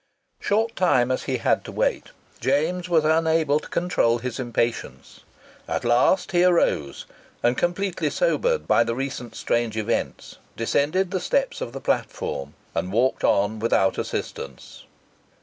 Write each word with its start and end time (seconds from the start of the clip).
Short 0.39 0.75
time 0.75 1.11
as 1.11 1.25
he 1.25 1.37
had 1.37 1.63
to 1.65 1.69
await, 1.69 2.05
James 2.39 2.89
was 2.89 3.05
unable 3.05 3.59
to 3.59 3.69
control 3.69 4.17
his 4.17 4.39
impatience. 4.39 5.19
At 5.67 5.85
last 5.85 6.31
he 6.31 6.43
arose, 6.43 7.05
and, 7.43 7.55
completely 7.55 8.09
sobered 8.09 8.67
by 8.67 8.83
the 8.83 8.95
recent 8.95 9.35
strange 9.35 9.77
events, 9.77 10.37
descended 10.57 11.11
the 11.11 11.19
steps 11.19 11.61
of 11.61 11.71
the 11.71 11.79
platform, 11.81 12.55
and 12.73 12.91
walked 12.91 13.23
on 13.23 13.59
without 13.59 13.99
assistance. 13.99 14.85